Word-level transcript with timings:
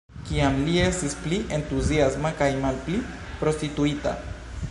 Kiam 0.27 0.55
li 0.67 0.77
estis 0.83 1.15
pli 1.25 1.37
entuziasma 1.57 2.33
kaj 2.41 2.49
malpli 2.65 3.05
prostituita. 3.45 4.15